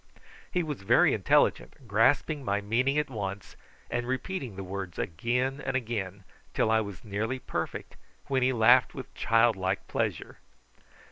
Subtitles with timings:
[0.51, 3.55] He was very intelligent, grasping my meaning at once,
[3.87, 6.23] and repeating the words again and again,
[6.55, 10.39] till I was nearly perfect, when he laughed with childlike pleasure.